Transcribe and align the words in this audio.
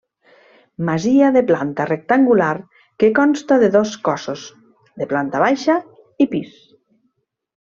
Masia 0.85 1.27
de 1.35 1.43
planta 1.51 1.85
rectangular 1.89 2.49
que 3.03 3.09
consta 3.19 3.59
de 3.65 3.69
dos 3.77 3.91
cossos, 4.09 4.49
de 5.03 5.09
planta 5.13 5.43
baixa 5.45 5.77
i 6.27 6.29
pis. 6.33 6.59